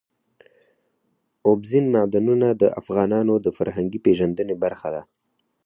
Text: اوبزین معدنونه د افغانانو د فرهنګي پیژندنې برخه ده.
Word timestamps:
اوبزین 1.47 1.85
معدنونه 1.93 2.47
د 2.61 2.63
افغانانو 2.81 3.33
د 3.45 3.47
فرهنګي 3.57 3.99
پیژندنې 4.05 4.55
برخه 4.63 4.89
ده. 4.95 5.01